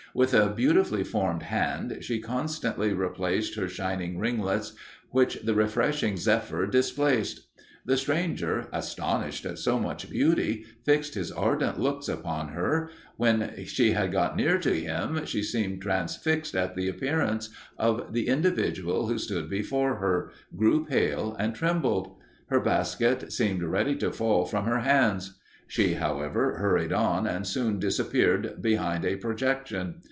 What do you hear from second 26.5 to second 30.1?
hurried on, and soon disappeared behind a projection.